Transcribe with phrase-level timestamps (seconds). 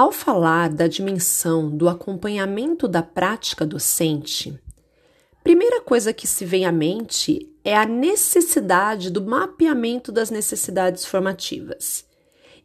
[0.00, 4.58] Ao falar da dimensão do acompanhamento da prática docente,
[5.44, 12.06] primeira coisa que se vem à mente é a necessidade do mapeamento das necessidades formativas.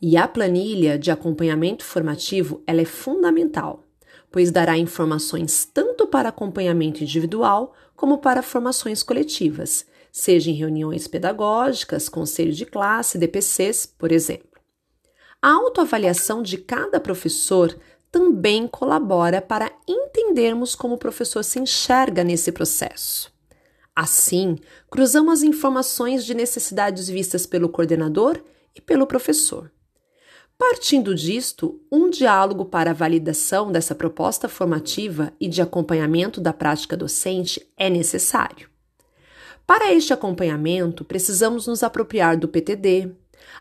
[0.01, 3.83] E a planilha de acompanhamento formativo ela é fundamental,
[4.31, 12.07] pois dará informações tanto para acompanhamento individual como para formações coletivas, seja em reuniões pedagógicas,
[12.07, 14.54] conselhos de classe, DPCs, por exemplo.
[15.45, 17.77] A autoavaliação de cada professor
[18.11, 23.31] também colabora para entendermos como o professor se enxerga nesse processo.
[23.95, 24.57] Assim,
[24.89, 28.43] cruzamos as informações de necessidades vistas pelo coordenador
[28.73, 29.71] e pelo professor.
[30.57, 36.97] Partindo disto, um diálogo para a validação dessa proposta formativa e de acompanhamento da prática
[36.97, 38.67] docente é necessário.
[39.67, 43.11] Para este acompanhamento, precisamos nos apropriar do PTD,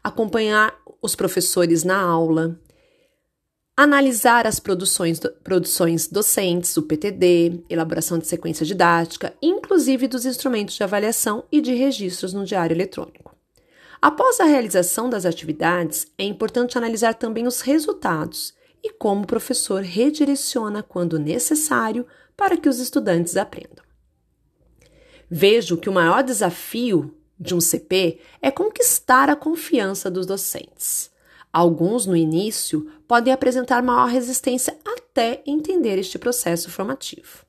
[0.02, 2.58] acompanhar os professores na aula,
[3.76, 10.82] analisar as produções, produções docentes, o PTD, elaboração de sequência didática, inclusive dos instrumentos de
[10.82, 13.34] avaliação e de registros no diário eletrônico.
[14.00, 19.82] Após a realização das atividades, é importante analisar também os resultados e como o professor
[19.82, 23.82] redireciona quando necessário para que os estudantes aprendam.
[25.30, 31.10] Vejo que o maior desafio de um CP é conquistar a confiança dos docentes.
[31.52, 37.44] Alguns, no início, podem apresentar maior resistência até entender este processo formativo.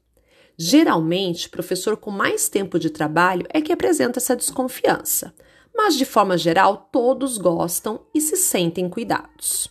[0.58, 5.34] Geralmente, professor com mais tempo de trabalho é que apresenta essa desconfiança,
[5.76, 9.70] mas de forma geral todos gostam e se sentem cuidados.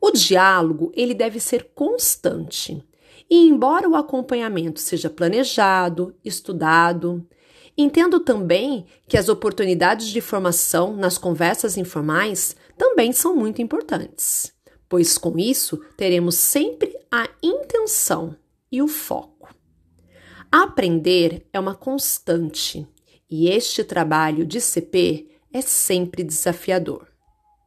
[0.00, 2.82] O diálogo ele deve ser constante.
[3.28, 7.24] E embora o acompanhamento seja planejado, estudado,
[7.82, 14.52] Entendo também que as oportunidades de formação nas conversas informais também são muito importantes,
[14.86, 18.36] pois com isso teremos sempre a intenção
[18.70, 19.48] e o foco.
[20.52, 22.86] Aprender é uma constante
[23.30, 27.09] e este trabalho de CP é sempre desafiador.